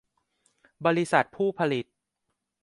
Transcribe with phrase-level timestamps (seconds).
[0.85, 1.85] บริษัทผู้ผลิต